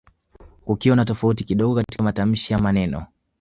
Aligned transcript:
kukiwa 0.65 0.95
na 0.95 1.05
tofauti 1.05 1.43
kidogo 1.43 1.75
katika 1.75 2.03
matamshi 2.03 2.53
ya 2.53 2.59
maneno 2.59 3.05